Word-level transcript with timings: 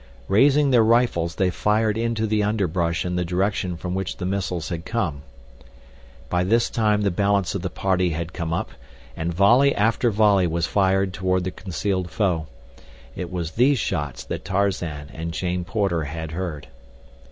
Raising 0.27 0.71
their 0.71 0.83
rifles 0.83 1.35
they 1.35 1.51
fired 1.51 1.95
into 1.95 2.25
the 2.25 2.41
underbrush 2.41 3.05
in 3.05 3.17
the 3.17 3.23
direction 3.23 3.77
from 3.77 3.93
which 3.93 4.17
the 4.17 4.25
missiles 4.25 4.69
had 4.69 4.83
come. 4.83 5.21
By 6.27 6.43
this 6.43 6.71
time 6.71 7.03
the 7.03 7.11
balance 7.11 7.53
of 7.53 7.61
the 7.61 7.69
party 7.69 8.09
had 8.09 8.33
come 8.33 8.51
up, 8.51 8.71
and 9.15 9.31
volley 9.31 9.75
after 9.75 10.09
volley 10.09 10.47
was 10.47 10.65
fired 10.65 11.13
toward 11.13 11.43
the 11.43 11.51
concealed 11.51 12.09
foe. 12.09 12.47
It 13.15 13.31
was 13.31 13.51
these 13.51 13.77
shots 13.77 14.23
that 14.23 14.43
Tarzan 14.43 15.11
and 15.13 15.31
Jane 15.33 15.63
Porter 15.65 16.05
had 16.05 16.31
heard. 16.31 16.67